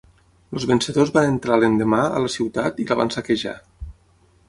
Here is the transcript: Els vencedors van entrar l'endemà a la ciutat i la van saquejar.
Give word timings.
Els 0.55 0.63
vencedors 0.71 1.11
van 1.17 1.27
entrar 1.33 1.59
l'endemà 1.65 2.01
a 2.17 2.25
la 2.25 2.33
ciutat 2.39 2.83
i 2.85 2.89
la 2.93 3.01
van 3.03 3.17
saquejar. 3.19 3.59